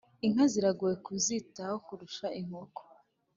Inka 0.25 0.43
ziragoye 0.51 0.95
kuzitaho 1.05 1.75
kurusha 1.85 2.27
inkoko 2.39 2.81